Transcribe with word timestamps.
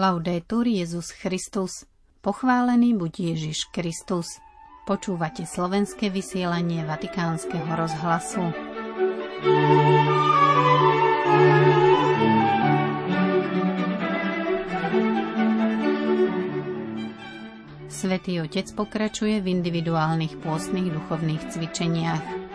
Laudetur 0.00 0.64
Jezus 0.64 1.12
Christus. 1.12 1.84
Pochválený 2.24 2.96
buď 2.96 3.36
Ježiš 3.36 3.68
Kristus. 3.68 4.40
Počúvate 4.88 5.44
slovenské 5.44 6.08
vysielanie 6.08 6.88
Vatikánskeho 6.88 7.68
rozhlasu. 7.68 8.40
Svetý 17.92 18.40
Otec 18.40 18.72
pokračuje 18.72 19.44
v 19.44 19.52
individuálnych 19.52 20.40
pôstnych 20.40 20.96
duchovných 20.96 21.44
cvičeniach. 21.52 22.49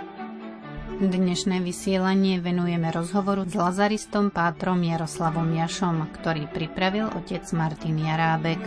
Dnešné 1.05 1.62
vysielanie 1.62 2.41
venujeme 2.41 2.90
rozhovoru 2.90 3.45
s 3.45 3.54
lazaristom 3.54 4.34
Pátrom 4.34 4.82
Jaroslavom 4.82 5.54
Jašom, 5.54 6.09
ktorý 6.18 6.50
pripravil 6.50 7.14
otec 7.14 7.45
Martin 7.54 8.02
Jarábek. 8.02 8.58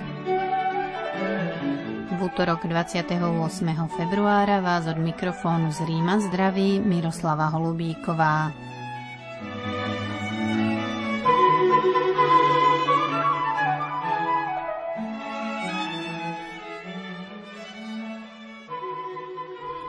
V 2.14 2.18
útorok 2.22 2.62
28. 2.62 3.18
februára 3.90 4.62
vás 4.62 4.86
od 4.86 5.02
mikrofónu 5.02 5.74
z 5.74 5.82
Ríma 5.82 6.22
zdraví 6.30 6.78
Miroslava 6.78 7.50
Holubíková. 7.50 8.54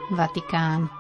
Vatikán. 0.10 0.99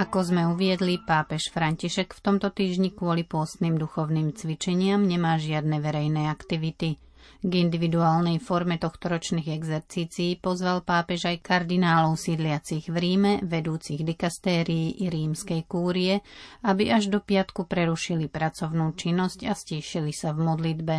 Ako 0.00 0.24
sme 0.24 0.48
uviedli, 0.48 0.96
pápež 0.96 1.52
František 1.52 2.16
v 2.16 2.24
tomto 2.24 2.48
týždni 2.48 2.96
kvôli 2.96 3.20
pôstnym 3.20 3.76
duchovným 3.76 4.32
cvičeniam 4.32 5.04
nemá 5.04 5.36
žiadne 5.36 5.76
verejné 5.76 6.32
aktivity. 6.32 6.96
K 7.44 7.52
individuálnej 7.52 8.40
forme 8.40 8.80
tohtoročných 8.80 9.52
exercícií 9.52 10.40
pozval 10.40 10.88
pápež 10.88 11.28
aj 11.28 11.44
kardinálov 11.44 12.16
sídliacich 12.16 12.88
v 12.88 12.96
Ríme, 12.96 13.32
vedúcich 13.44 14.00
dikastérií 14.00 15.04
i 15.04 15.12
rímskej 15.12 15.68
kúrie, 15.68 16.24
aby 16.64 16.88
až 16.88 17.12
do 17.12 17.20
piatku 17.20 17.68
prerušili 17.68 18.32
pracovnú 18.32 18.96
činnosť 18.96 19.44
a 19.44 19.52
stíšili 19.52 20.16
sa 20.16 20.32
v 20.32 20.48
modlitbe. 20.48 20.96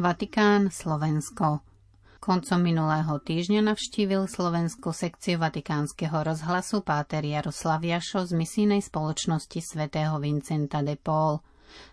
Vatikán, 0.00 0.72
Slovensko. 0.72 1.73
Koncom 2.24 2.56
minulého 2.56 3.20
týždňa 3.20 3.76
navštívil 3.76 4.24
Slovenskú 4.24 4.96
sekciu 4.96 5.36
Vatikánskeho 5.36 6.24
rozhlasu 6.24 6.80
páter 6.80 7.20
Jaroslav 7.20 7.84
Jašo 7.84 8.24
z 8.24 8.32
misijnej 8.32 8.80
spoločnosti 8.80 9.60
svätého 9.60 10.16
Vincenta 10.16 10.80
de 10.80 10.96
Paul. 10.96 11.44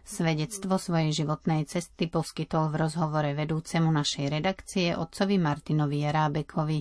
Svedectvo 0.08 0.80
svojej 0.80 1.12
životnej 1.12 1.68
cesty 1.68 2.08
poskytol 2.08 2.72
v 2.72 2.80
rozhovore 2.80 3.36
vedúcemu 3.36 3.92
našej 3.92 4.32
redakcie 4.32 4.96
otcovi 4.96 5.36
Martinovi 5.36 6.08
Jarábekovi. 6.08 6.80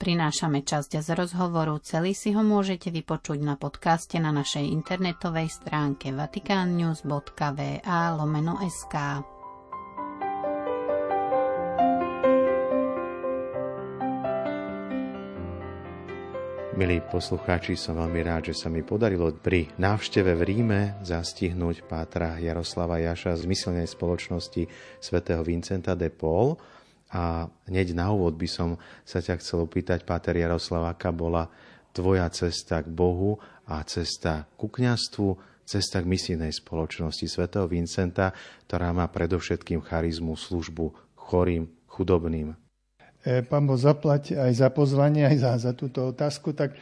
Prinášame 0.00 0.64
časť 0.64 1.04
z 1.04 1.08
rozhovoru, 1.12 1.76
celý 1.84 2.16
si 2.16 2.32
ho 2.32 2.40
môžete 2.40 2.88
vypočuť 2.88 3.44
na 3.44 3.60
podcaste 3.60 4.16
na 4.16 4.32
našej 4.32 4.64
internetovej 4.64 5.52
stránke 5.52 6.16
vaticannews.va 6.16 8.00
lomeno 8.16 8.56
SK. 8.64 8.96
Milí 16.80 17.04
poslucháči, 17.04 17.76
som 17.76 18.00
veľmi 18.00 18.24
rád, 18.24 18.48
že 18.48 18.64
sa 18.64 18.72
mi 18.72 18.80
podarilo 18.80 19.28
pri 19.36 19.68
návšteve 19.76 20.32
v 20.32 20.42
Ríme 20.48 20.80
zastihnúť 21.04 21.84
pátra 21.84 22.40
Jaroslava 22.40 22.96
Jaša 22.96 23.36
z 23.36 23.44
myselnej 23.44 23.84
spoločnosti 23.84 24.64
svätého 24.96 25.44
Vincenta 25.44 25.92
de 25.92 26.08
Paul. 26.08 26.56
A 27.12 27.44
hneď 27.68 27.92
na 27.92 28.08
úvod 28.08 28.40
by 28.40 28.48
som 28.48 28.80
sa 29.04 29.20
ťa 29.20 29.44
chcel 29.44 29.68
opýtať, 29.68 30.08
páter 30.08 30.40
Jaroslav, 30.40 30.88
aká 30.88 31.12
bola 31.12 31.52
tvoja 31.92 32.24
cesta 32.32 32.80
k 32.80 32.88
Bohu 32.88 33.36
a 33.68 33.84
cesta 33.84 34.48
ku 34.56 34.72
kňastvu, 34.72 35.36
cesta 35.68 36.00
k 36.00 36.08
misijnej 36.08 36.56
spoločnosti 36.56 37.28
svätého 37.28 37.68
Vincenta, 37.68 38.32
ktorá 38.64 38.88
má 38.96 39.04
predovšetkým 39.04 39.84
charizmu 39.84 40.32
službu 40.32 40.96
chorým, 41.12 41.68
chudobným. 41.92 42.56
E, 43.20 43.44
pán 43.44 43.68
Boh 43.68 43.76
zaplať 43.76 44.32
aj 44.32 44.52
za 44.56 44.68
pozvanie, 44.72 45.28
aj 45.28 45.36
za, 45.36 45.52
za 45.68 45.72
túto 45.76 46.08
otázku, 46.08 46.56
tak 46.56 46.72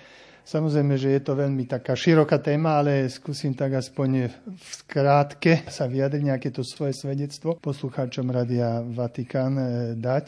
samozrejme, 0.47 0.95
že 0.95 1.19
je 1.19 1.23
to 1.27 1.35
veľmi 1.35 1.67
taká 1.67 1.99
široká 1.99 2.39
téma, 2.39 2.79
ale 2.79 3.11
skúsim 3.11 3.59
tak 3.59 3.75
aspoň 3.75 4.31
v 4.47 4.71
skrátke 4.87 5.67
sa 5.67 5.91
vyjadriť 5.91 6.23
nejaké 6.23 6.49
to 6.55 6.63
svoje 6.63 6.95
svedectvo 6.95 7.59
poslucháčom 7.59 8.31
Radia 8.31 8.87
Vatikán 8.87 9.55
e, 9.59 9.67
dať. 9.99 10.25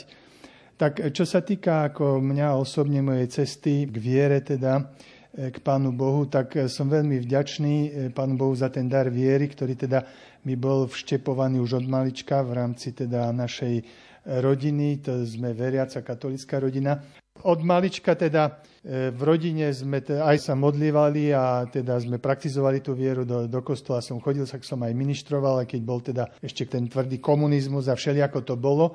Tak 0.75 0.93
e, 0.99 1.15
čo 1.15 1.23
sa 1.23 1.47
týka 1.47 1.95
ako 1.95 2.19
mňa 2.19 2.59
osobne 2.59 3.07
mojej 3.07 3.31
cesty 3.31 3.87
k 3.87 3.95
viere, 3.95 4.43
teda 4.43 4.83
k 5.31 5.63
Pánu 5.63 5.95
Bohu, 5.95 6.27
tak 6.27 6.59
som 6.67 6.91
veľmi 6.91 7.23
vďačný 7.23 7.75
Pánu 8.11 8.35
Bohu 8.35 8.51
za 8.51 8.67
ten 8.67 8.91
dar 8.91 9.07
viery, 9.07 9.47
ktorý 9.47 9.79
teda 9.79 10.03
mi 10.43 10.59
bol 10.59 10.91
vštepovaný 10.91 11.63
už 11.63 11.79
od 11.79 11.87
malička 11.87 12.43
v 12.43 12.59
rámci 12.59 12.91
teda 12.91 13.31
našej 13.31 13.79
rodiny, 14.27 15.01
to 15.01 15.25
sme 15.25 15.57
veriaca 15.57 16.05
katolická 16.05 16.61
rodina. 16.61 17.01
Od 17.41 17.61
malička 17.65 18.13
teda 18.13 18.61
e, 18.85 19.09
v 19.09 19.21
rodine 19.25 19.73
sme 19.73 20.05
aj 20.05 20.37
sa 20.37 20.53
modlívali 20.53 21.33
a 21.33 21.65
teda 21.65 21.97
sme 21.97 22.21
praktizovali 22.21 22.85
tú 22.85 22.93
vieru 22.93 23.25
do, 23.25 23.49
do 23.49 23.61
kostola. 23.65 24.05
Som 24.05 24.21
chodil, 24.21 24.45
tak 24.45 24.61
som 24.61 24.83
aj 24.85 24.93
ministroval, 24.93 25.65
aj 25.65 25.69
keď 25.73 25.81
bol 25.81 26.05
teda 26.05 26.29
ešte 26.45 26.69
ten 26.69 26.85
tvrdý 26.85 27.17
komunizmus 27.17 27.89
a 27.89 27.97
všelijako 27.97 28.45
to 28.45 28.55
bolo. 28.61 28.93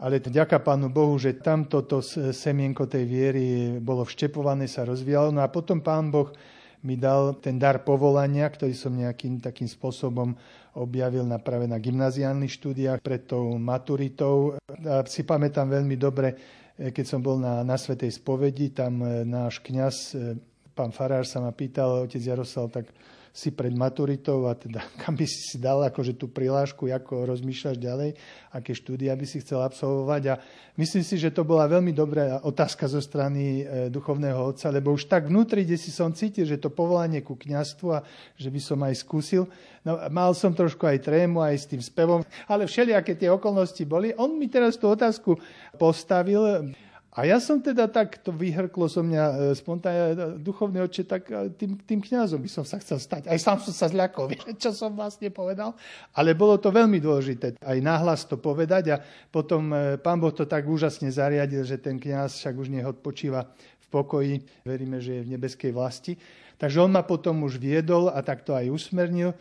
Ale 0.00 0.16
ďaká 0.20 0.64
Pánu 0.64 0.88
Bohu, 0.88 1.16
že 1.20 1.40
tamto 1.44 1.84
to 1.84 2.00
semienko 2.32 2.88
tej 2.88 3.04
viery 3.04 3.44
bolo 3.84 4.08
vštepované, 4.08 4.64
sa 4.64 4.88
rozvíjalo. 4.88 5.28
No 5.28 5.44
a 5.44 5.52
potom 5.52 5.84
Pán 5.84 6.08
Boh 6.08 6.32
mi 6.80 6.96
dal 6.96 7.36
ten 7.40 7.60
dar 7.60 7.84
povolania, 7.84 8.48
ktorý 8.48 8.72
som 8.72 8.96
nejakým 8.96 9.40
takým 9.40 9.68
spôsobom 9.68 10.32
objavil 10.76 11.26
na, 11.26 11.36
práve 11.36 11.68
na 11.68 11.76
gymnaziálnych 11.76 12.52
štúdiách 12.56 13.00
pred 13.04 13.26
tou 13.26 13.58
maturitou. 13.60 14.56
A 14.86 15.04
si 15.04 15.26
pamätám 15.26 15.68
veľmi 15.68 15.96
dobre, 15.98 16.36
e, 16.78 16.88
keď 16.94 17.04
som 17.04 17.20
bol 17.20 17.36
na, 17.36 17.60
na 17.66 17.76
Svetej 17.76 18.16
spovedi, 18.16 18.72
tam 18.72 19.02
e, 19.02 19.26
náš 19.26 19.60
kňaz, 19.60 19.96
e, 20.14 20.38
pán 20.72 20.94
Farár 20.94 21.26
sa 21.26 21.42
ma 21.42 21.52
pýtal, 21.52 22.06
otec 22.06 22.22
Jaroslav, 22.22 22.70
tak 22.70 22.88
si 23.30 23.54
pred 23.54 23.70
maturitou 23.70 24.50
a 24.50 24.58
teda 24.58 24.82
kam 25.00 25.14
by 25.14 25.26
si 25.26 25.54
si 25.54 25.56
dal 25.56 25.80
akože 25.86 26.18
tú 26.18 26.26
prihlášku, 26.30 26.90
ako 26.90 27.30
rozmýšľaš 27.30 27.76
ďalej, 27.78 28.10
aké 28.50 28.72
štúdia 28.74 29.14
by 29.14 29.26
si 29.26 29.38
chcel 29.38 29.62
absolvovať. 29.62 30.22
A 30.30 30.34
myslím 30.74 31.06
si, 31.06 31.14
že 31.16 31.30
to 31.30 31.46
bola 31.46 31.70
veľmi 31.70 31.94
dobrá 31.94 32.42
otázka 32.42 32.90
zo 32.90 32.98
strany 32.98 33.62
e, 33.62 33.88
duchovného 33.88 34.50
otca, 34.50 34.74
lebo 34.74 34.90
už 34.94 35.06
tak 35.06 35.30
vnútri, 35.30 35.62
kde 35.62 35.78
si 35.78 35.94
som 35.94 36.10
cítil, 36.10 36.44
že 36.44 36.58
to 36.58 36.74
povolanie 36.74 37.22
ku 37.22 37.38
kňastvu 37.38 37.88
a 37.94 38.02
že 38.34 38.50
by 38.50 38.60
som 38.60 38.78
aj 38.82 38.94
skúsil. 38.98 39.46
No, 39.86 39.96
mal 40.12 40.34
som 40.34 40.52
trošku 40.52 40.84
aj 40.84 41.06
trému, 41.06 41.40
aj 41.40 41.56
s 41.56 41.66
tým 41.70 41.80
spevom, 41.80 42.20
ale 42.50 42.66
všelijaké 42.66 43.16
tie 43.16 43.30
okolnosti 43.32 43.80
boli. 43.86 44.12
On 44.18 44.28
mi 44.34 44.50
teraz 44.50 44.76
tú 44.76 44.90
otázku 44.90 45.38
postavil. 45.78 46.74
A 47.10 47.26
ja 47.26 47.42
som 47.42 47.58
teda 47.58 47.90
tak, 47.90 48.22
to 48.22 48.30
vyhrklo 48.30 48.86
so 48.86 49.02
mňa 49.02 49.24
e, 49.26 49.34
spontánne, 49.58 50.04
e, 50.14 50.14
duchovný 50.38 50.78
oče, 50.86 51.02
tak 51.10 51.26
e, 51.26 51.50
tým, 51.58 51.74
tým 51.82 51.98
kňazom 51.98 52.38
by 52.38 52.46
som 52.46 52.62
sa 52.62 52.78
chcel 52.78 53.02
stať. 53.02 53.26
Aj 53.26 53.34
sám 53.34 53.58
som 53.58 53.74
sa 53.74 53.90
zľakol, 53.90 54.30
čo 54.62 54.70
som 54.70 54.94
vlastne 54.94 55.26
povedal. 55.34 55.74
Ale 56.14 56.38
bolo 56.38 56.54
to 56.62 56.70
veľmi 56.70 57.02
dôležité, 57.02 57.58
aj 57.58 57.78
nahlas 57.82 58.22
to 58.30 58.38
povedať. 58.38 58.94
A 58.94 58.96
potom 59.34 59.74
pán 59.98 60.22
Boh 60.22 60.30
to 60.30 60.46
tak 60.46 60.70
úžasne 60.70 61.10
zariadil, 61.10 61.66
že 61.66 61.82
ten 61.82 61.98
kňaz 61.98 62.46
však 62.46 62.54
už 62.54 62.70
nech 62.70 62.86
odpočíva 62.86 63.42
v 63.58 63.86
pokoji. 63.90 64.34
Veríme, 64.62 65.02
že 65.02 65.18
je 65.18 65.26
v 65.26 65.32
nebeskej 65.34 65.74
vlasti. 65.74 66.14
Takže 66.62 66.78
on 66.78 66.94
ma 66.94 67.02
potom 67.02 67.42
už 67.42 67.58
viedol 67.58 68.06
a 68.06 68.22
tak 68.22 68.46
to 68.46 68.54
aj 68.54 68.70
usmernil 68.70 69.34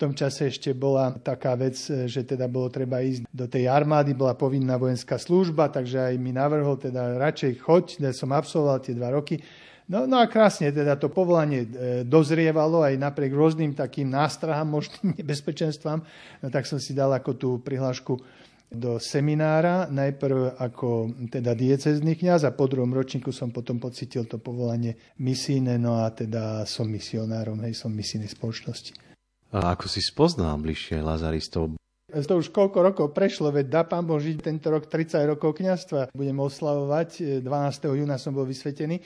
tom 0.00 0.16
čase 0.16 0.48
ešte 0.48 0.72
bola 0.72 1.12
taká 1.20 1.52
vec, 1.60 1.76
že 2.08 2.24
teda 2.24 2.48
bolo 2.48 2.72
treba 2.72 3.04
ísť 3.04 3.28
do 3.28 3.44
tej 3.44 3.68
armády, 3.68 4.16
bola 4.16 4.32
povinná 4.32 4.80
vojenská 4.80 5.20
služba, 5.20 5.68
takže 5.68 6.00
aj 6.00 6.14
mi 6.16 6.32
navrhol 6.32 6.80
teda 6.80 7.20
radšej 7.20 7.52
choď, 7.60 7.84
ja 8.00 8.12
som 8.16 8.32
absolvoval 8.32 8.80
tie 8.80 8.96
dva 8.96 9.12
roky. 9.12 9.36
No, 9.90 10.06
no 10.06 10.22
a 10.22 10.30
krásne 10.30 10.70
teda 10.70 10.94
to 10.96 11.10
povolanie 11.10 11.66
e, 11.66 11.68
dozrievalo 12.06 12.86
aj 12.86 12.94
napriek 12.94 13.34
rôznym 13.34 13.74
takým 13.74 14.06
nástrahám, 14.06 14.70
možným 14.70 15.12
nebezpečenstvám. 15.20 16.00
No 16.40 16.46
tak 16.48 16.64
som 16.64 16.80
si 16.80 16.96
dal 16.96 17.10
ako 17.12 17.30
tú 17.36 17.50
prihlášku 17.60 18.14
do 18.70 19.02
seminára, 19.02 19.90
najprv 19.90 20.62
ako 20.62 21.10
teda 21.26 21.58
diecezný 21.58 22.14
kňaz 22.14 22.46
a 22.46 22.54
po 22.54 22.70
druhom 22.70 22.94
ročníku 22.94 23.34
som 23.34 23.50
potom 23.50 23.82
pocitil 23.82 24.30
to 24.30 24.38
povolanie 24.38 24.94
misijné, 25.18 25.74
no 25.74 25.98
a 25.98 26.06
teda 26.14 26.62
som 26.70 26.86
misionárom, 26.86 27.58
hej, 27.66 27.74
som 27.74 27.90
misijnej 27.90 28.30
spoločnosti. 28.30 29.09
A 29.50 29.74
ako 29.74 29.90
si 29.90 29.98
spoznal 29.98 30.54
bližšie 30.62 31.02
lazaristov? 31.02 31.74
To 32.10 32.34
už 32.42 32.50
koľko 32.50 32.78
rokov 32.82 33.06
prešlo, 33.14 33.54
veď 33.54 33.66
dá 33.70 33.82
pán 33.86 34.02
Boh 34.02 34.18
tento 34.18 34.66
rok 34.70 34.90
30 34.90 35.30
rokov 35.30 35.58
kniazstva. 35.58 36.10
Budem 36.10 36.38
oslavovať, 36.42 37.42
12. 37.42 37.46
júna 37.98 38.18
som 38.18 38.34
bol 38.34 38.46
vysvetený. 38.46 38.98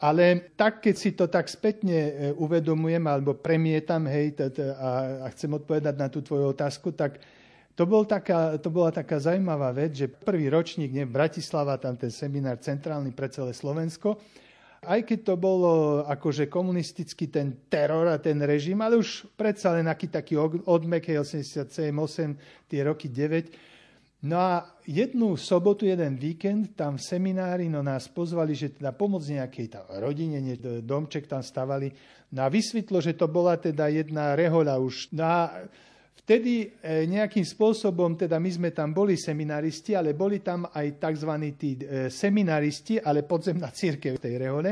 Ale 0.00 0.56
tak, 0.56 0.80
keď 0.80 0.94
si 0.96 1.12
to 1.12 1.28
tak 1.28 1.44
spätne 1.44 1.92
e, 1.92 2.12
uvedomujem 2.32 3.04
alebo 3.04 3.36
premietam, 3.36 4.08
hej, 4.08 4.32
a, 4.56 5.24
a 5.24 5.26
chcem 5.36 5.52
odpovedať 5.52 5.92
na 6.00 6.08
tú 6.08 6.24
tvoju 6.24 6.56
otázku, 6.56 6.96
tak 6.96 7.20
to, 7.76 7.84
bol 7.84 8.08
taká, 8.08 8.56
to 8.56 8.72
bola 8.72 8.88
taká 8.88 9.20
zaujímavá 9.20 9.76
vec, 9.76 9.92
že 9.92 10.08
prvý 10.08 10.48
ročník, 10.48 10.88
nie, 10.88 11.04
Bratislava, 11.04 11.76
tam 11.76 12.00
ten 12.00 12.08
seminár 12.08 12.56
centrálny 12.64 13.12
pre 13.12 13.28
celé 13.28 13.52
Slovensko, 13.52 14.16
aj 14.80 15.00
keď 15.04 15.18
to 15.28 15.34
bolo 15.36 16.04
akože 16.08 16.48
komunistický 16.48 17.28
ten 17.28 17.68
teror 17.68 18.08
a 18.08 18.16
ten 18.16 18.40
režim, 18.40 18.80
ale 18.80 18.96
už 18.96 19.28
predsa 19.36 19.76
len 19.76 19.84
aký 19.84 20.08
taký 20.08 20.40
odmek, 20.64 21.04
87, 21.04 21.68
8, 21.92 22.68
tie 22.68 22.80
roky 22.84 23.12
9, 23.12 23.70
No 24.20 24.36
a 24.36 24.76
jednu 24.84 25.32
sobotu, 25.40 25.88
jeden 25.88 26.20
víkend 26.20 26.76
tam 26.76 27.00
v 27.00 27.08
seminári 27.08 27.72
no 27.72 27.80
nás 27.80 28.04
pozvali, 28.04 28.52
že 28.52 28.76
teda 28.76 28.92
pomôcť 28.92 29.40
nejakej 29.40 29.66
tam 29.72 29.84
rodine, 29.96 30.44
domček 30.84 31.24
tam 31.24 31.40
stavali. 31.40 31.88
No 32.36 32.44
a 32.44 32.52
vysvetlo, 32.52 33.00
že 33.00 33.16
to 33.16 33.32
bola 33.32 33.56
teda 33.56 33.88
jedna 33.88 34.36
rehoľa 34.36 34.76
už. 34.76 35.16
No 35.16 35.24
a 35.24 35.64
vtedy 36.20 36.68
e, 36.80 37.08
nejakým 37.08 37.42
spôsobom, 37.42 38.14
teda 38.14 38.36
my 38.36 38.50
sme 38.52 38.70
tam 38.70 38.92
boli 38.92 39.16
seminaristi, 39.16 39.96
ale 39.96 40.12
boli 40.12 40.44
tam 40.44 40.68
aj 40.68 41.00
tzv. 41.00 41.32
tí 41.56 41.70
e, 41.80 42.12
seminaristi, 42.12 43.00
ale 43.00 43.24
podzemná 43.24 43.72
církev 43.72 44.20
v 44.20 44.22
tej 44.22 44.34
rehole. 44.36 44.70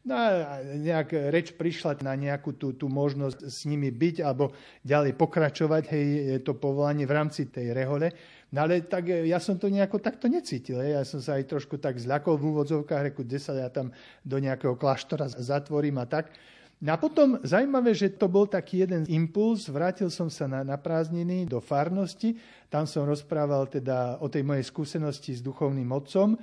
No 0.00 0.16
a 0.16 0.64
nejak 0.64 1.12
reč 1.28 1.52
prišla 1.52 2.00
na 2.00 2.16
nejakú 2.16 2.56
tú, 2.56 2.72
tú 2.72 2.88
možnosť 2.88 3.44
s 3.44 3.68
nimi 3.68 3.92
byť 3.92 4.24
alebo 4.24 4.56
ďalej 4.80 5.12
pokračovať, 5.12 5.82
hej, 5.92 6.06
to 6.40 6.56
povolanie 6.56 7.04
v 7.04 7.12
rámci 7.12 7.52
tej 7.52 7.76
rehole. 7.76 8.08
No 8.50 8.64
ale 8.64 8.82
tak 8.88 9.12
e, 9.12 9.28
ja 9.28 9.38
som 9.38 9.60
to 9.60 9.68
nejako 9.68 10.00
takto 10.00 10.26
necítil. 10.26 10.80
Ja 10.80 11.04
som 11.04 11.20
sa 11.20 11.36
aj 11.36 11.52
trošku 11.52 11.76
tak 11.76 12.00
zľakol 12.00 12.40
v 12.40 12.46
úvodzovkách, 12.48 13.12
reku, 13.12 13.22
kde 13.22 13.38
sa 13.38 13.52
ja 13.52 13.68
tam 13.68 13.92
do 14.24 14.36
nejakého 14.40 14.74
kláštora 14.74 15.28
zatvorím 15.30 16.00
a 16.02 16.06
tak. 16.08 16.32
A 16.80 16.96
potom 16.96 17.36
zaujímavé, 17.44 17.92
že 17.92 18.08
to 18.08 18.24
bol 18.24 18.48
taký 18.48 18.88
jeden 18.88 19.04
impuls, 19.12 19.68
vrátil 19.68 20.08
som 20.08 20.32
sa 20.32 20.48
na, 20.48 20.64
na 20.64 20.80
prázdniny 20.80 21.44
do 21.44 21.60
farnosti, 21.60 22.40
tam 22.72 22.88
som 22.88 23.04
rozprával 23.04 23.68
teda 23.68 24.16
o 24.24 24.32
tej 24.32 24.40
mojej 24.40 24.64
skúsenosti 24.64 25.36
s 25.36 25.44
duchovným 25.44 25.92
otcom, 25.92 26.40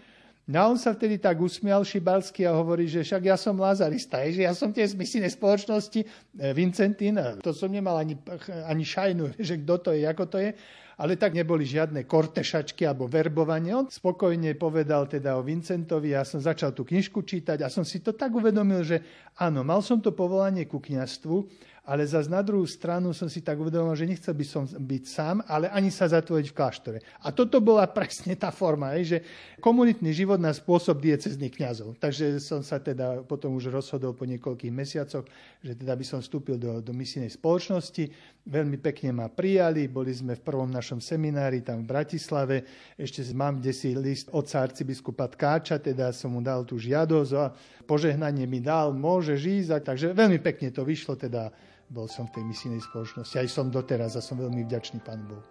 No 0.48 0.64
a 0.64 0.72
on 0.72 0.80
sa 0.80 0.96
vtedy 0.96 1.20
tak 1.20 1.44
usmial 1.44 1.84
šibalsky 1.84 2.48
a 2.48 2.56
hovorí, 2.56 2.88
že 2.88 3.04
však 3.04 3.20
ja 3.20 3.36
som 3.36 3.60
lazarista, 3.60 4.24
že 4.32 4.48
ja 4.48 4.56
som 4.56 4.72
tie 4.72 4.88
z 4.88 4.96
misijnej 4.96 5.28
spoločnosti 5.28 6.00
e, 6.00 6.08
Vincentín, 6.56 7.20
to 7.44 7.52
som 7.52 7.68
nemal 7.68 8.00
ani, 8.00 8.16
ani 8.64 8.88
šajnu, 8.88 9.36
že 9.48 9.60
kto 9.60 9.76
to 9.84 9.90
je, 9.92 10.08
ako 10.08 10.24
to 10.32 10.40
je 10.40 10.56
ale 10.98 11.14
tak 11.14 11.38
neboli 11.38 11.62
žiadne 11.62 12.10
kortešačky 12.10 12.82
alebo 12.90 13.06
verbovanie. 13.06 13.70
On 13.78 13.86
spokojne 13.86 14.58
povedal 14.58 15.06
teda 15.06 15.38
o 15.38 15.46
Vincentovi, 15.46 16.18
ja 16.18 16.26
som 16.26 16.42
začal 16.42 16.74
tú 16.74 16.82
knižku 16.82 17.22
čítať 17.22 17.62
a 17.62 17.70
som 17.70 17.86
si 17.86 18.02
to 18.02 18.18
tak 18.18 18.34
uvedomil, 18.34 18.82
že 18.82 19.06
áno, 19.38 19.62
mal 19.62 19.86
som 19.86 20.02
to 20.02 20.10
povolanie 20.10 20.66
ku 20.66 20.82
kniastvu, 20.82 21.46
ale 21.88 22.04
zase 22.04 22.28
na 22.28 22.44
druhú 22.44 22.68
stranu 22.68 23.16
som 23.16 23.32
si 23.32 23.40
tak 23.40 23.56
uvedomil, 23.56 23.96
že 23.96 24.04
nechcel 24.04 24.36
by 24.36 24.44
som 24.44 24.68
byť 24.68 25.04
sám, 25.08 25.40
ale 25.48 25.72
ani 25.72 25.88
sa 25.88 26.12
zatvoriť 26.12 26.52
v 26.52 26.58
kláštore. 26.60 27.00
A 27.24 27.32
toto 27.32 27.64
bola 27.64 27.88
presne 27.88 28.36
tá 28.36 28.52
forma, 28.52 28.92
že 29.00 29.24
komunitný 29.64 30.12
život 30.12 30.36
na 30.36 30.52
spôsob 30.52 31.00
diecezných 31.00 31.56
kňazov. 31.56 31.96
Takže 31.96 32.44
som 32.44 32.60
sa 32.60 32.84
teda 32.84 33.24
potom 33.24 33.56
už 33.56 33.72
rozhodol 33.72 34.12
po 34.12 34.28
niekoľkých 34.28 34.68
mesiacoch, 34.68 35.24
že 35.64 35.80
teda 35.80 35.96
by 35.96 36.04
som 36.04 36.20
vstúpil 36.20 36.60
do, 36.60 36.84
do 36.84 36.92
misijnej 36.92 37.32
spoločnosti. 37.32 38.12
Veľmi 38.44 38.84
pekne 38.84 39.24
ma 39.24 39.32
prijali, 39.32 39.88
boli 39.88 40.12
sme 40.12 40.36
v 40.36 40.44
prvom 40.44 40.68
našom 40.68 41.00
seminári 41.00 41.64
tam 41.64 41.88
v 41.88 41.88
Bratislave. 41.88 42.68
Ešte 43.00 43.24
mám 43.32 43.64
kde 43.64 43.72
si 43.72 43.96
list 43.96 44.28
od 44.36 44.44
arcibiskupa 44.44 45.32
Tkáča, 45.32 45.80
teda 45.80 46.12
som 46.12 46.36
mu 46.36 46.44
dal 46.44 46.68
tú 46.68 46.76
žiadosť 46.76 47.32
a 47.40 47.56
požehnanie 47.88 48.44
mi 48.44 48.60
dal, 48.60 48.92
môže 48.92 49.40
ísť. 49.40 49.88
Takže 49.88 50.12
veľmi 50.12 50.44
pekne 50.44 50.68
to 50.68 50.84
vyšlo 50.84 51.16
teda 51.16 51.48
bol 51.88 52.12
som 52.12 52.28
v 52.28 52.40
tej 52.40 52.44
misijnej 52.44 52.84
spoločnosti. 52.84 53.40
Aj 53.40 53.48
som 53.48 53.72
doteraz 53.72 54.20
a 54.20 54.22
som 54.22 54.36
veľmi 54.36 54.68
vďačný 54.68 55.00
Pánu 55.00 55.24
Bohu. 55.24 55.46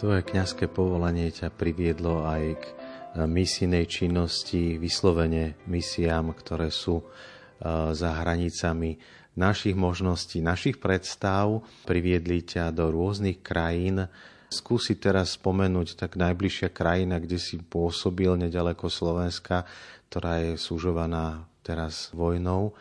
Tvoje 0.00 0.24
kňazské 0.24 0.64
povolanie 0.72 1.28
ťa 1.28 1.52
priviedlo 1.52 2.24
aj 2.24 2.56
k 2.56 2.64
e, 2.64 2.74
misijnej 3.28 3.84
činnosti, 3.84 4.80
vyslovene 4.80 5.60
misiám, 5.68 6.32
ktoré 6.32 6.72
sú 6.72 7.04
e, 7.04 7.06
za 7.92 8.10
hranicami 8.24 8.96
našich 9.36 9.76
možností, 9.76 10.40
našich 10.40 10.80
predstav. 10.80 11.60
Priviedli 11.84 12.40
ťa 12.40 12.72
do 12.72 12.88
rôznych 12.88 13.44
krajín, 13.44 14.08
skúsiť 14.50 14.98
teraz 14.98 15.38
spomenúť 15.38 15.94
tak 15.94 16.18
najbližšia 16.18 16.74
krajina, 16.74 17.22
kde 17.22 17.38
si 17.38 17.62
pôsobil 17.62 18.34
nedaleko 18.34 18.90
Slovenska, 18.90 19.62
ktorá 20.10 20.42
je 20.42 20.58
súžovaná 20.58 21.46
teraz 21.62 22.10
vojnou. 22.10 22.74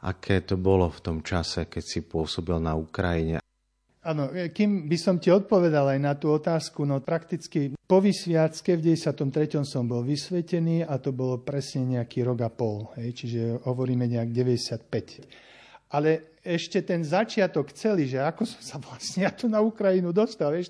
Aké 0.00 0.40
to 0.40 0.56
bolo 0.56 0.88
v 0.88 1.00
tom 1.04 1.18
čase, 1.20 1.68
keď 1.68 1.84
si 1.84 2.00
pôsobil 2.04 2.56
na 2.56 2.72
Ukrajine? 2.72 3.44
Áno, 4.04 4.28
kým 4.52 4.84
by 4.84 4.98
som 5.00 5.16
ti 5.16 5.32
odpovedal 5.32 5.96
aj 5.96 6.00
na 6.00 6.12
tú 6.12 6.28
otázku, 6.28 6.84
no 6.84 7.00
prakticky 7.00 7.72
po 7.88 8.04
vysviacke 8.04 8.76
v 8.76 8.92
93. 8.92 9.64
som 9.64 9.88
bol 9.88 10.04
vysvetený 10.04 10.84
a 10.84 11.00
to 11.00 11.16
bolo 11.16 11.40
presne 11.40 11.96
nejaký 11.96 12.20
rok 12.20 12.44
a 12.44 12.52
pol, 12.52 12.92
hej, 13.00 13.16
čiže 13.16 13.64
hovoríme 13.64 14.04
nejak 14.04 14.28
95. 14.28 15.24
Ale 15.88 16.40
ešte 16.44 16.84
ten 16.84 17.00
začiatok 17.00 17.72
celý, 17.72 18.08
že 18.08 18.20
ako 18.20 18.44
som 18.44 18.60
sa 18.60 18.76
vlastne 18.76 19.24
ja 19.24 19.32
tu 19.32 19.48
na 19.48 19.64
Ukrajinu 19.64 20.12
dostal, 20.12 20.52
vieš, 20.52 20.68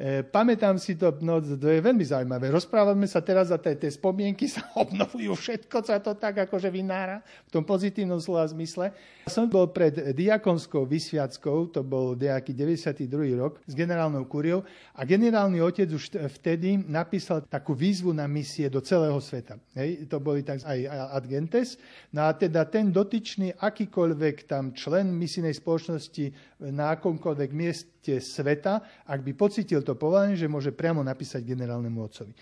E, 0.00 0.24
pamätám 0.24 0.80
si 0.80 0.96
to, 0.96 1.12
no 1.20 1.44
to 1.44 1.68
je 1.68 1.84
veľmi 1.84 2.00
zaujímavé. 2.00 2.48
Rozprávame 2.48 3.04
sa 3.04 3.20
teraz 3.20 3.52
a 3.52 3.60
tie, 3.60 3.76
tie 3.76 3.92
spomienky 3.92 4.48
sa 4.48 4.64
obnovujú 4.88 5.36
všetko, 5.36 5.76
sa 5.84 6.00
to 6.00 6.16
tak 6.16 6.48
akože 6.48 6.72
vynára 6.72 7.20
v 7.20 7.50
tom 7.52 7.68
pozitívnom 7.68 8.16
slova 8.16 8.48
zmysle. 8.48 8.96
Som 9.28 9.52
bol 9.52 9.68
pred 9.68 10.16
diakonskou 10.16 10.88
vysviackou, 10.88 11.68
to 11.68 11.84
bol 11.84 12.16
nejaký 12.16 12.56
92. 12.56 13.12
rok, 13.36 13.60
s 13.68 13.76
generálnou 13.76 14.24
kuriou 14.24 14.64
a 14.96 15.04
generálny 15.04 15.60
otec 15.60 15.92
už 15.92 16.16
vtedy 16.40 16.80
napísal 16.80 17.44
takú 17.44 17.76
výzvu 17.76 18.16
na 18.16 18.24
misie 18.24 18.72
do 18.72 18.80
celého 18.80 19.20
sveta. 19.20 19.60
Hej, 19.76 20.08
to 20.08 20.16
boli 20.16 20.40
tak 20.40 20.64
aj 20.64 21.12
Adgentes. 21.12 21.76
No 22.16 22.24
a 22.24 22.32
teda 22.32 22.64
ten 22.72 22.88
dotyčný, 22.88 23.52
akýkoľvek 23.52 24.48
tam 24.48 24.72
člen 24.72 25.12
misijnej 25.12 25.52
spoločnosti 25.52 26.56
na 26.72 26.96
akomkoľvek 26.96 27.50
mieste 27.52 28.16
sveta, 28.16 29.04
ak 29.04 29.20
by 29.20 29.32
pocitil 29.36 29.84
to 29.84 29.89
povolanie, 29.94 30.36
že 30.36 30.50
môže 30.50 30.74
priamo 30.74 31.00
napísať 31.00 31.46
generálnemu 31.46 31.98
otcovi. 32.00 32.32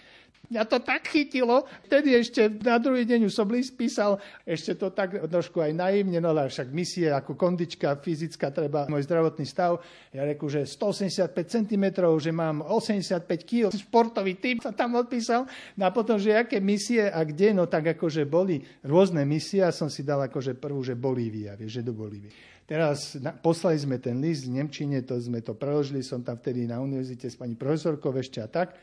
Mňa 0.48 0.64
to 0.64 0.80
tak 0.80 1.04
chytilo, 1.12 1.68
vtedy 1.84 2.16
ešte 2.16 2.48
na 2.64 2.80
druhý 2.80 3.04
deň 3.04 3.28
už 3.28 3.36
som 3.36 3.44
list 3.52 3.76
písal, 3.76 4.16
ešte 4.48 4.80
to 4.80 4.88
tak 4.88 5.20
trošku 5.28 5.60
aj 5.60 5.76
naivne, 5.76 6.24
no 6.24 6.32
ale 6.32 6.48
však 6.48 6.72
misie 6.72 7.12
ako 7.12 7.36
kondička 7.36 8.00
fyzická, 8.00 8.48
treba 8.48 8.88
môj 8.88 9.04
zdravotný 9.04 9.44
stav. 9.44 9.84
Ja 10.08 10.24
reku, 10.24 10.48
že 10.48 10.64
185 10.64 11.36
cm, 11.36 11.84
že 12.16 12.32
mám 12.32 12.64
85 12.64 13.28
kg, 13.44 13.68
športový 13.68 14.40
typ 14.40 14.64
sa 14.64 14.72
tam 14.72 14.96
odpísal. 14.96 15.44
No 15.76 15.84
a 15.84 15.92
potom, 15.92 16.16
že 16.16 16.32
aké 16.32 16.64
misie 16.64 17.12
a 17.12 17.20
kde, 17.28 17.52
no 17.52 17.68
tak 17.68 17.92
akože 17.92 18.24
boli 18.24 18.64
rôzne 18.80 19.28
misie 19.28 19.60
a 19.60 19.68
som 19.68 19.92
si 19.92 20.00
dal 20.00 20.24
akože 20.32 20.56
prvú, 20.56 20.80
že 20.80 20.96
Bolívia, 20.96 21.60
vieš, 21.60 21.84
že 21.84 21.86
do 21.86 21.92
Bolívie. 21.92 22.32
Teraz 22.68 23.16
na, 23.16 23.32
poslali 23.32 23.80
sme 23.80 23.96
ten 23.96 24.20
list 24.20 24.44
v 24.44 24.60
Nemčine, 24.60 25.00
to 25.04 25.16
sme 25.16 25.40
to 25.40 25.56
preložili, 25.56 26.04
som 26.04 26.20
tam 26.20 26.36
vtedy 26.36 26.68
na 26.68 26.80
univerzite 26.80 27.28
s 27.28 27.36
pani 27.36 27.56
profesorkou 27.56 28.12
ešte 28.16 28.44
a 28.44 28.48
tak. 28.48 28.76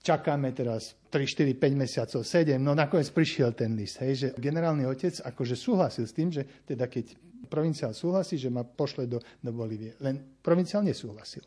Čakáme 0.00 0.56
teraz 0.56 0.96
3, 1.12 1.28
4, 1.28 1.60
5 1.60 1.76
mesiacov, 1.76 2.20
7, 2.24 2.56
no 2.56 2.72
nakoniec 2.72 3.12
prišiel 3.12 3.52
ten 3.52 3.76
list, 3.76 4.00
hej, 4.00 4.12
že 4.16 4.28
generálny 4.40 4.88
otec 4.88 5.12
akože 5.20 5.52
súhlasil 5.52 6.08
s 6.08 6.16
tým, 6.16 6.32
že 6.32 6.48
teda 6.64 6.88
keď 6.88 7.12
provinciál 7.52 7.92
súhlasí, 7.92 8.40
že 8.40 8.48
ma 8.48 8.64
pošle 8.64 9.04
do, 9.04 9.20
do 9.44 9.50
Bolívie. 9.52 9.92
Len 10.00 10.40
provinciál 10.40 10.86
nesúhlasil. 10.86 11.44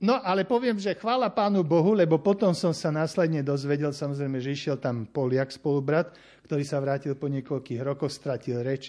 No 0.00 0.16
ale 0.16 0.48
poviem, 0.48 0.80
že 0.80 0.96
chvála 0.96 1.28
Pánu 1.28 1.60
Bohu, 1.60 1.92
lebo 1.92 2.16
potom 2.16 2.56
som 2.56 2.72
sa 2.72 2.88
následne 2.88 3.44
dozvedel, 3.44 3.92
samozrejme, 3.92 4.40
že 4.40 4.56
išiel 4.56 4.80
tam 4.80 5.04
Poliak 5.04 5.52
spolubrat, 5.52 6.16
ktorý 6.48 6.64
sa 6.64 6.80
vrátil 6.80 7.12
po 7.20 7.28
niekoľkých 7.28 7.84
rokoch, 7.84 8.08
stratil 8.08 8.64
reč, 8.64 8.88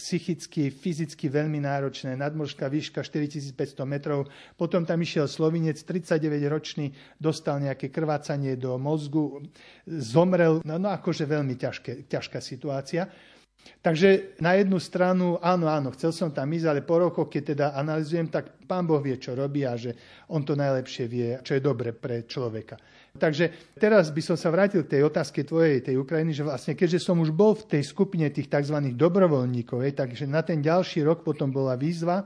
psychicky, 0.00 0.72
fyzicky 0.72 1.28
veľmi 1.28 1.60
náročné, 1.60 2.16
nadmorská 2.16 2.72
výška 2.72 3.04
4500 3.04 3.84
metrov. 3.84 4.32
Potom 4.56 4.88
tam 4.88 5.04
išiel 5.04 5.28
Slovinec, 5.28 5.76
39-ročný, 5.84 6.96
dostal 7.20 7.60
nejaké 7.60 7.92
krvácanie 7.92 8.56
do 8.56 8.80
mozgu, 8.80 9.44
zomrel, 9.84 10.64
no, 10.64 10.80
no 10.80 10.88
akože 10.96 11.28
veľmi 11.28 11.60
ťažké, 11.60 12.08
ťažká 12.08 12.40
situácia. 12.40 13.12
Takže 13.82 14.38
na 14.38 14.54
jednu 14.54 14.78
stranu, 14.78 15.42
áno, 15.42 15.66
áno, 15.66 15.90
chcel 15.90 16.14
som 16.14 16.30
tam 16.30 16.46
ísť, 16.54 16.66
ale 16.70 16.80
po 16.86 17.02
rokoch, 17.02 17.26
keď 17.26 17.42
teda 17.42 17.66
analizujem, 17.74 18.30
tak 18.30 18.62
pán 18.62 18.86
Boh 18.86 19.02
vie, 19.02 19.18
čo 19.18 19.34
robí 19.34 19.66
a 19.66 19.74
že 19.74 19.98
on 20.30 20.46
to 20.46 20.54
najlepšie 20.54 21.10
vie, 21.10 21.42
čo 21.42 21.58
je 21.58 21.62
dobre 21.62 21.90
pre 21.90 22.22
človeka. 22.22 22.78
Takže 23.12 23.74
teraz 23.76 24.08
by 24.08 24.22
som 24.22 24.36
sa 24.38 24.48
vrátil 24.48 24.86
k 24.86 24.96
tej 24.96 25.02
otázke 25.04 25.44
tvojej, 25.44 25.84
tej 25.84 25.98
Ukrajiny, 25.98 26.32
že 26.32 26.46
vlastne 26.46 26.72
keďže 26.78 27.02
som 27.02 27.18
už 27.20 27.34
bol 27.34 27.58
v 27.58 27.76
tej 27.76 27.82
skupine 27.84 28.30
tých 28.30 28.48
tzv. 28.48 28.78
dobrovoľníkov, 28.94 29.84
takže 29.98 30.30
na 30.30 30.40
ten 30.40 30.62
ďalší 30.64 31.04
rok 31.04 31.20
potom 31.26 31.50
bola 31.52 31.76
výzva, 31.76 32.24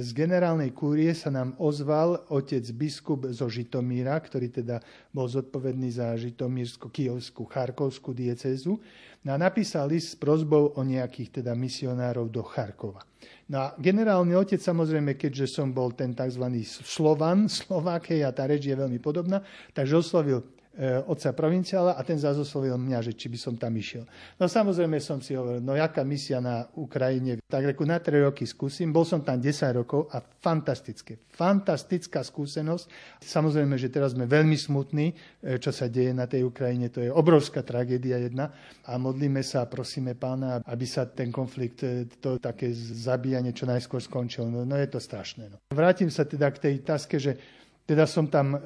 z 0.00 0.10
generálnej 0.16 0.72
kúrie 0.72 1.12
sa 1.12 1.28
nám 1.28 1.52
ozval 1.60 2.24
otec 2.32 2.64
biskup 2.72 3.28
zo 3.28 3.52
Žitomíra, 3.52 4.16
ktorý 4.16 4.48
teda 4.48 4.80
bol 5.12 5.28
zodpovedný 5.28 5.92
za 5.92 6.16
Žitomírsko, 6.16 6.88
Kijovskú, 6.88 7.44
Charkovskú 7.44 8.16
diecezu. 8.16 8.80
No 9.20 9.36
a 9.36 9.36
napísal 9.36 9.92
list 9.92 10.16
s 10.16 10.16
prozbou 10.16 10.72
o 10.72 10.80
nejakých 10.80 11.44
teda 11.44 11.52
misionárov 11.52 12.32
do 12.32 12.40
Charkova. 12.40 13.04
No 13.52 13.56
a 13.60 13.66
generálny 13.76 14.32
otec, 14.32 14.58
samozrejme, 14.58 15.20
keďže 15.20 15.60
som 15.60 15.68
bol 15.68 15.92
ten 15.92 16.16
tzv. 16.16 16.48
Slovan, 16.64 17.44
Slovákej 17.60 18.24
a 18.24 18.32
tá 18.32 18.48
reč 18.48 18.64
je 18.64 18.74
veľmi 18.74 19.04
podobná, 19.04 19.44
takže 19.76 20.00
oslovil 20.00 20.40
E, 20.40 20.61
otca 20.80 21.36
provinciála 21.36 21.92
a 21.92 22.00
ten 22.00 22.16
zazoslovil 22.16 22.80
mňa, 22.80 23.04
že 23.04 23.12
či 23.12 23.28
by 23.28 23.38
som 23.38 23.54
tam 23.60 23.76
išiel. 23.76 24.08
No 24.40 24.48
samozrejme 24.48 24.96
som 25.04 25.20
si 25.20 25.36
hovoril, 25.36 25.60
no 25.60 25.76
jaká 25.76 26.00
misia 26.00 26.40
na 26.40 26.64
Ukrajine, 26.80 27.44
tak 27.44 27.68
reku 27.68 27.84
na 27.84 28.00
3 28.00 28.24
roky 28.24 28.48
skúsim. 28.48 28.88
Bol 28.88 29.04
som 29.04 29.20
tam 29.20 29.36
10 29.36 29.52
rokov 29.76 30.08
a 30.08 30.24
fantastické, 30.24 31.20
fantastická 31.28 32.24
skúsenosť. 32.24 32.88
Samozrejme, 33.20 33.76
že 33.76 33.92
teraz 33.92 34.16
sme 34.16 34.24
veľmi 34.24 34.56
smutní, 34.56 35.12
e, 35.44 35.60
čo 35.60 35.68
sa 35.76 35.92
deje 35.92 36.16
na 36.16 36.24
tej 36.24 36.48
Ukrajine, 36.48 36.88
to 36.88 37.04
je 37.04 37.12
obrovská 37.12 37.60
tragédia 37.60 38.16
jedna 38.16 38.48
a 38.88 38.96
modlíme 38.96 39.44
sa 39.44 39.68
a 39.68 39.70
prosíme 39.70 40.16
pána, 40.16 40.64
aby 40.64 40.88
sa 40.88 41.04
ten 41.04 41.28
konflikt, 41.28 41.84
e, 41.84 42.08
to 42.16 42.40
také 42.40 42.72
zabíjanie 42.72 43.52
čo 43.52 43.68
najskôr 43.68 44.00
skončil. 44.00 44.48
No, 44.48 44.64
no 44.64 44.76
je 44.80 44.88
to 44.88 44.96
strašné. 44.96 45.52
No. 45.52 45.60
Vrátim 45.68 46.08
sa 46.08 46.24
teda 46.24 46.48
k 46.48 46.58
tej 46.64 46.74
taske, 46.80 47.20
že 47.20 47.36
teda 47.82 48.06
som 48.06 48.30
tam 48.30 48.54
e, 48.54 48.58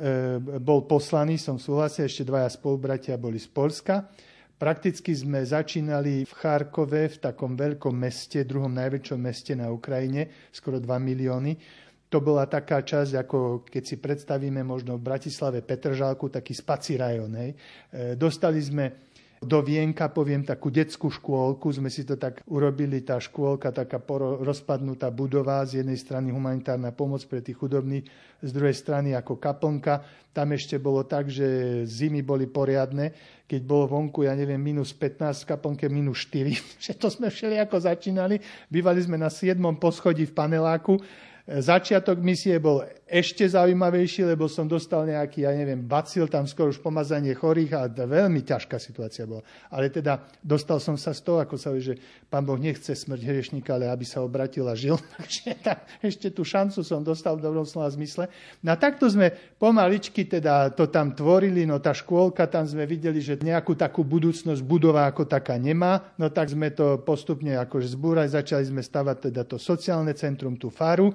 bol 0.60 0.84
poslaný, 0.84 1.40
som 1.40 1.56
súhlasil, 1.56 2.04
ešte 2.04 2.28
dvaja 2.28 2.52
spolubratia 2.52 3.16
boli 3.16 3.40
z 3.40 3.48
Polska. 3.48 4.04
Prakticky 4.56 5.12
sme 5.12 5.44
začínali 5.44 6.24
v 6.24 6.32
Charkove, 6.32 7.12
v 7.12 7.18
takom 7.20 7.56
veľkom 7.56 7.92
meste, 7.92 8.44
druhom 8.48 8.72
najväčšom 8.72 9.20
meste 9.20 9.52
na 9.52 9.68
Ukrajine, 9.68 10.48
skoro 10.48 10.80
2 10.80 10.88
milióny. 10.96 11.52
To 12.08 12.22
bola 12.22 12.48
taká 12.48 12.80
časť, 12.80 13.12
ako 13.20 13.66
keď 13.68 13.82
si 13.84 13.96
predstavíme 14.00 14.62
možno 14.64 14.96
v 14.96 15.04
Bratislave 15.04 15.60
Petržálku, 15.60 16.32
taký 16.32 16.54
spací 16.56 16.96
rajon. 16.96 17.32
Hej. 17.36 17.50
E, 17.52 17.56
dostali 18.16 18.60
sme 18.60 19.05
do 19.44 19.60
Vienka, 19.60 20.08
poviem, 20.08 20.40
takú 20.40 20.72
detskú 20.72 21.12
škôlku, 21.12 21.68
sme 21.68 21.92
si 21.92 22.08
to 22.08 22.16
tak 22.16 22.40
urobili, 22.48 23.04
tá 23.04 23.20
škôlka, 23.20 23.68
taká 23.68 24.00
rozpadnutá 24.40 25.12
budova, 25.12 25.60
z 25.68 25.84
jednej 25.84 26.00
strany 26.00 26.32
humanitárna 26.32 26.88
pomoc 26.92 27.20
pre 27.28 27.44
tých 27.44 27.60
chudobných, 27.60 28.08
z 28.40 28.50
druhej 28.52 28.76
strany 28.76 29.12
ako 29.12 29.36
kaplnka. 29.36 30.04
Tam 30.32 30.52
ešte 30.52 30.76
bolo 30.76 31.04
tak, 31.04 31.32
že 31.32 31.82
zimy 31.84 32.20
boli 32.20 32.44
poriadne, 32.48 33.12
keď 33.48 33.60
bolo 33.64 33.88
vonku, 33.88 34.24
ja 34.24 34.32
neviem, 34.32 34.60
minus 34.60 34.92
15, 34.92 35.44
kaplnke 35.44 35.88
minus 35.88 36.24
4, 36.28 36.56
že 36.84 36.92
to 36.96 37.12
sme 37.12 37.28
všeli 37.28 37.60
ako 37.60 37.76
začínali. 37.76 38.40
Bývali 38.72 39.00
sme 39.04 39.20
na 39.20 39.28
7. 39.28 39.56
poschodí 39.76 40.24
v 40.28 40.36
paneláku, 40.36 40.96
Začiatok 41.46 42.18
misie 42.18 42.58
bol 42.58 42.82
ešte 43.06 43.46
zaujímavejší, 43.46 44.26
lebo 44.26 44.50
som 44.50 44.66
dostal 44.66 45.06
nejaký, 45.06 45.46
ja 45.46 45.54
neviem, 45.54 45.78
bacil, 45.78 46.26
tam 46.26 46.42
skoro 46.42 46.74
už 46.74 46.82
pomazanie 46.82 47.38
chorých 47.38 47.70
a 47.78 47.86
veľmi 47.86 48.42
ťažká 48.42 48.82
situácia 48.82 49.30
bola. 49.30 49.46
Ale 49.70 49.86
teda 49.94 50.26
dostal 50.42 50.82
som 50.82 50.98
sa 50.98 51.14
z 51.14 51.22
toho, 51.22 51.38
ako 51.38 51.54
sa 51.54 51.70
hovorí, 51.70 51.94
že 51.94 52.02
pán 52.26 52.42
Boh 52.42 52.58
nechce 52.58 52.90
smrť 52.98 53.22
hriešnika, 53.22 53.78
ale 53.78 53.86
aby 53.86 54.02
sa 54.02 54.26
obratil 54.26 54.66
a 54.66 54.74
žil. 54.74 54.98
Takže 55.14 55.54
tak, 55.62 55.86
ešte 56.02 56.34
tú 56.34 56.42
šancu 56.42 56.82
som 56.82 57.06
dostal 57.06 57.38
v 57.38 57.46
dobrom 57.46 57.62
slova 57.62 57.94
zmysle. 57.94 58.26
No 58.66 58.74
a 58.74 58.76
takto 58.76 59.06
sme 59.06 59.30
pomaličky 59.62 60.26
teda 60.26 60.74
to 60.74 60.90
tam 60.90 61.14
tvorili, 61.14 61.62
no 61.62 61.78
tá 61.78 61.94
škôlka, 61.94 62.50
tam 62.50 62.66
sme 62.66 62.90
videli, 62.90 63.22
že 63.22 63.38
nejakú 63.38 63.78
takú 63.78 64.02
budúcnosť 64.02 64.66
budova 64.66 65.06
ako 65.06 65.30
taká 65.30 65.54
nemá, 65.54 66.10
no 66.18 66.26
tak 66.26 66.50
sme 66.50 66.74
to 66.74 66.98
postupne 67.06 67.54
akože 67.54 67.94
zbúrať, 67.94 68.34
začali 68.34 68.66
sme 68.66 68.82
stavať 68.82 69.30
teda 69.30 69.46
to 69.46 69.62
sociálne 69.62 70.10
centrum, 70.18 70.58
tú 70.58 70.74
faru, 70.74 71.14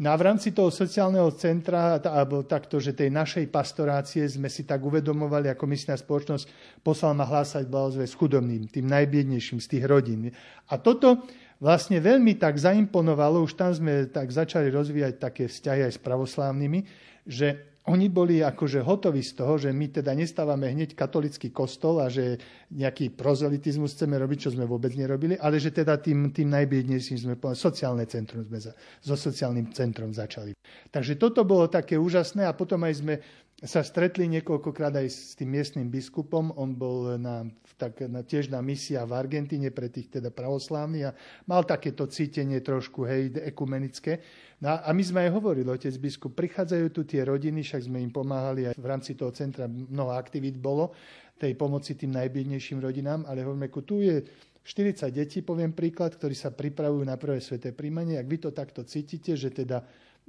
No 0.00 0.08
a 0.08 0.16
v 0.16 0.32
rámci 0.32 0.56
toho 0.56 0.72
sociálneho 0.72 1.28
centra, 1.36 2.00
alebo 2.00 2.48
takto, 2.48 2.80
že 2.80 2.96
tej 2.96 3.12
našej 3.12 3.52
pastorácie 3.52 4.24
sme 4.24 4.48
si 4.48 4.64
tak 4.64 4.80
uvedomovali, 4.80 5.52
ako 5.52 5.68
myslená 5.68 6.00
spoločnosť 6.00 6.44
poslal 6.80 7.12
ma 7.12 7.28
hlásať 7.28 7.68
s 8.08 8.16
chudobným, 8.16 8.64
tým 8.72 8.88
najbiednejším 8.88 9.60
z 9.60 9.70
tých 9.76 9.84
rodín. 9.84 10.32
A 10.72 10.80
toto 10.80 11.28
vlastne 11.60 12.00
veľmi 12.00 12.40
tak 12.40 12.56
zaimponovalo, 12.56 13.44
už 13.44 13.60
tam 13.60 13.76
sme 13.76 14.08
tak 14.08 14.32
začali 14.32 14.72
rozvíjať 14.72 15.20
také 15.20 15.44
vzťahy 15.52 15.84
aj 15.84 15.92
s 15.92 16.00
pravoslávnymi, 16.00 16.80
že 17.28 17.69
oni 17.88 18.12
boli 18.12 18.44
akože 18.44 18.84
hotoví 18.84 19.24
z 19.24 19.32
toho, 19.40 19.56
že 19.56 19.72
my 19.72 19.88
teda 19.88 20.12
nestávame 20.12 20.68
hneď 20.68 20.92
katolický 20.92 21.48
kostol 21.48 22.04
a 22.04 22.12
že 22.12 22.36
nejaký 22.76 23.16
prozelitizmus 23.16 23.96
chceme 23.96 24.20
robiť, 24.20 24.38
čo 24.46 24.50
sme 24.52 24.68
vôbec 24.68 24.92
nerobili, 24.92 25.40
ale 25.40 25.56
že 25.56 25.72
teda 25.72 25.96
tým, 25.96 26.28
tým 26.28 26.52
najbiednejším 26.52 27.16
sme 27.16 27.34
sociálne 27.56 28.04
centrum 28.04 28.44
sme 28.44 28.60
za, 28.60 28.76
so 29.00 29.16
sociálnym 29.16 29.72
centrom 29.72 30.12
začali. 30.12 30.52
Takže 30.92 31.16
toto 31.16 31.40
bolo 31.48 31.72
také 31.72 31.96
úžasné 31.96 32.44
a 32.44 32.52
potom 32.52 32.84
aj 32.84 32.94
sme 33.00 33.14
sa 33.60 33.84
stretli 33.84 34.24
niekoľkokrát 34.24 34.96
aj 34.96 35.08
s 35.12 35.36
tým 35.36 35.52
miestnym 35.52 35.92
biskupom. 35.92 36.48
On 36.56 36.72
bol 36.72 37.20
na, 37.20 37.44
tak, 37.76 38.00
na, 38.08 38.24
tiež 38.24 38.48
na 38.48 38.64
misia 38.64 39.04
v 39.04 39.12
Argentíne 39.12 39.68
pre 39.68 39.92
tých 39.92 40.08
teda 40.08 40.32
pravoslávnych 40.32 41.04
a 41.04 41.16
mal 41.44 41.68
takéto 41.68 42.08
cítenie 42.08 42.64
trošku 42.64 43.04
hej, 43.04 43.36
ekumenické. 43.36 44.24
No 44.64 44.80
a 44.80 44.88
my 44.96 45.02
sme 45.04 45.28
aj 45.28 45.30
hovorili, 45.36 45.68
otec 45.68 45.92
biskup, 46.00 46.32
prichádzajú 46.32 46.86
tu 46.88 47.04
tie 47.04 47.20
rodiny, 47.20 47.60
však 47.60 47.88
sme 47.88 48.00
im 48.00 48.12
pomáhali 48.12 48.68
aj 48.72 48.76
v 48.80 48.86
rámci 48.88 49.12
toho 49.12 49.32
centra, 49.36 49.68
mnoho 49.68 50.16
aktivít 50.16 50.56
bolo, 50.56 50.96
tej 51.36 51.52
pomoci 51.56 51.96
tým 51.96 52.16
najbiednejším 52.16 52.80
rodinám, 52.80 53.24
ale 53.28 53.44
hovoríme, 53.44 53.72
tu 53.84 54.00
je 54.00 54.24
40 54.64 55.08
detí, 55.08 55.40
poviem 55.40 55.72
príklad, 55.72 56.16
ktorí 56.16 56.36
sa 56.36 56.52
pripravujú 56.52 57.04
na 57.04 57.16
prvé 57.16 57.40
sveté 57.40 57.72
príjmanie. 57.72 58.20
Ak 58.20 58.28
vy 58.28 58.36
to 58.40 58.52
takto 58.52 58.84
cítite, 58.84 59.32
že 59.36 59.48
teda 59.48 59.80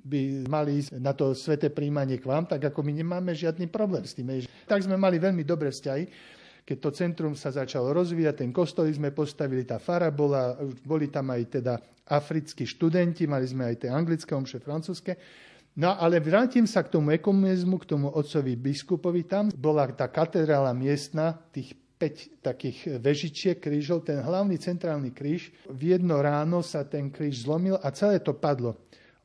by 0.01 0.49
mali 0.49 0.81
ísť 0.81 0.97
na 0.97 1.13
to 1.13 1.37
sveté 1.37 1.69
príjmanie 1.69 2.17
k 2.17 2.25
vám, 2.25 2.49
tak 2.49 2.73
ako 2.73 2.81
my 2.81 2.91
nemáme 2.91 3.31
žiadny 3.37 3.69
problém 3.69 4.01
s 4.01 4.17
tým. 4.17 4.33
Tak 4.65 4.81
sme 4.81 4.97
mali 4.97 5.21
veľmi 5.21 5.45
dobré 5.45 5.69
vzťahy. 5.69 6.03
Keď 6.61 6.77
to 6.77 6.89
centrum 6.93 7.33
sa 7.33 7.49
začalo 7.49 7.89
rozvíjať, 7.93 8.45
ten 8.45 8.51
kostol 8.53 8.89
sme 8.93 9.09
postavili, 9.13 9.65
tá 9.65 9.81
fara 9.81 10.13
bola, 10.13 10.57
boli 10.85 11.09
tam 11.09 11.33
aj 11.33 11.41
teda 11.61 11.73
africkí 12.05 12.65
študenti, 12.65 13.25
mali 13.25 13.45
sme 13.49 13.65
aj 13.73 13.75
tie 13.85 13.89
anglické, 13.89 14.33
omše 14.33 14.61
francúzske. 14.61 15.17
No 15.77 15.95
ale 15.95 16.19
vrátim 16.19 16.67
sa 16.67 16.83
k 16.83 16.91
tomu 16.91 17.15
ekomunizmu, 17.15 17.81
k 17.81 17.89
tomu 17.95 18.07
otcovi 18.11 18.59
biskupovi. 18.59 19.25
Tam 19.25 19.49
bola 19.55 19.87
tá 19.89 20.11
katedrála 20.11 20.75
miestna, 20.75 21.33
tých 21.49 21.73
5 21.97 22.41
takých 22.41 22.97
vežičiek 22.97 23.57
krížov, 23.61 24.05
ten 24.05 24.21
hlavný 24.21 24.57
centrálny 24.57 25.13
kríž. 25.13 25.53
V 25.69 25.95
jedno 25.95 26.17
ráno 26.21 26.65
sa 26.65 26.81
ten 26.81 27.13
kríž 27.13 27.45
zlomil 27.45 27.77
a 27.81 27.89
celé 27.93 28.17
to 28.17 28.33
padlo 28.33 28.77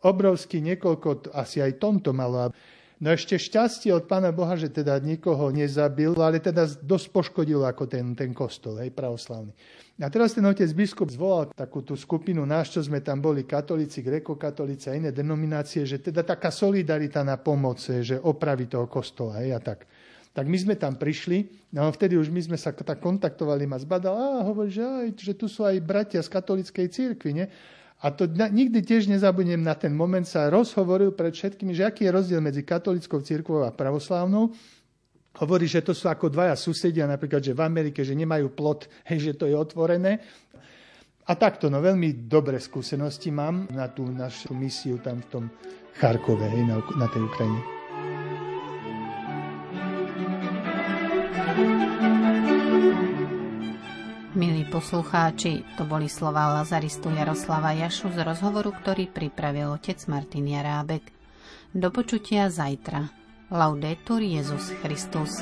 obrovský 0.06 0.62
niekoľko, 0.62 1.34
asi 1.34 1.58
aj 1.58 1.82
tomto 1.82 2.14
malo. 2.14 2.54
No 2.96 3.12
ešte 3.12 3.36
šťastie 3.36 3.92
od 3.92 4.08
Pána 4.08 4.32
Boha, 4.32 4.56
že 4.56 4.72
teda 4.72 4.96
nikoho 5.04 5.52
nezabil, 5.52 6.16
ale 6.16 6.40
teda 6.40 6.64
dosť 6.80 7.06
poškodil 7.12 7.60
ako 7.60 7.84
ten, 7.84 8.16
ten 8.16 8.32
kostol, 8.32 8.80
hej, 8.80 8.88
pravoslavný. 8.88 9.52
A 10.00 10.08
teraz 10.08 10.32
ten 10.32 10.44
otec 10.44 10.68
biskup 10.72 11.12
zvolal 11.12 11.52
takú 11.52 11.84
tú 11.84 11.92
skupinu 11.92 12.48
nás, 12.48 12.72
čo 12.72 12.80
sme 12.80 13.04
tam 13.04 13.20
boli, 13.20 13.44
katolíci, 13.44 14.00
grekokatolíci 14.00 14.88
a 14.88 14.96
iné 14.96 15.12
denominácie, 15.12 15.84
že 15.84 16.00
teda 16.00 16.24
taká 16.24 16.48
solidarita 16.48 17.20
na 17.20 17.36
pomoc, 17.36 17.84
že 17.84 18.16
opravi 18.16 18.64
toho 18.64 18.88
kostola, 18.88 19.44
hej, 19.44 19.52
a 19.52 19.60
tak. 19.60 19.84
Tak 20.32 20.44
my 20.48 20.56
sme 20.56 20.74
tam 20.76 20.96
prišli, 20.96 21.68
no 21.76 21.88
vtedy 21.92 22.16
už 22.16 22.32
my 22.32 22.44
sme 22.44 22.56
sa 22.60 22.72
tak 22.72 23.00
kontaktovali, 23.00 23.68
ma 23.68 23.76
zbadal, 23.80 24.40
a 24.40 24.44
hovorí, 24.44 24.72
že, 24.72 24.84
aj, 24.84 25.08
že 25.16 25.32
tu 25.32 25.52
sú 25.52 25.64
aj 25.68 25.80
bratia 25.84 26.20
z 26.24 26.32
katolíckej 26.32 26.86
církvy? 26.92 27.48
A 28.04 28.12
to 28.12 28.28
nikdy 28.28 28.84
tiež 28.84 29.08
nezabudnem 29.08 29.64
na 29.64 29.72
ten 29.72 29.96
moment, 29.96 30.28
sa 30.28 30.52
rozhovoril 30.52 31.16
pred 31.16 31.32
všetkými, 31.32 31.72
že 31.72 31.88
aký 31.88 32.04
je 32.04 32.12
rozdiel 32.12 32.40
medzi 32.44 32.60
katolickou 32.60 33.24
církvou 33.24 33.64
a 33.64 33.72
pravoslávnou. 33.72 34.52
Hovorí, 35.36 35.64
že 35.68 35.84
to 35.84 35.96
sú 35.96 36.08
ako 36.08 36.32
dvaja 36.32 36.56
susedia, 36.56 37.08
napríklad, 37.08 37.44
že 37.44 37.56
v 37.56 37.64
Amerike, 37.64 38.04
že 38.04 38.16
nemajú 38.16 38.52
plot, 38.52 38.88
hej, 39.08 39.32
že 39.32 39.36
to 39.36 39.48
je 39.48 39.56
otvorené. 39.56 40.20
A 41.26 41.32
takto, 41.34 41.66
no 41.66 41.82
veľmi 41.82 42.28
dobré 42.30 42.62
skúsenosti 42.62 43.34
mám 43.34 43.66
na 43.74 43.90
tú 43.90 44.06
našu 44.06 44.54
misiu 44.54 45.02
tam 45.02 45.18
v 45.24 45.26
tom 45.26 45.44
Charkove, 45.96 46.46
hej, 46.52 46.62
na, 46.68 46.78
na 47.00 47.06
tej 47.10 47.24
Ukrajine. 47.24 47.75
Milí 54.36 54.68
poslucháči, 54.68 55.64
to 55.80 55.88
boli 55.88 56.12
slova 56.12 56.60
Lazaristu 56.60 57.08
Jaroslava 57.08 57.72
Jašu 57.72 58.12
z 58.12 58.20
rozhovoru, 58.20 58.68
ktorý 58.68 59.08
pripravil 59.08 59.72
otec 59.72 59.96
Martin 60.12 60.44
Jarábek. 60.44 61.08
Do 61.72 61.88
počutia 61.88 62.52
zajtra. 62.52 63.08
Laudetur 63.48 64.20
Jezus 64.20 64.76
Christus. 64.84 65.40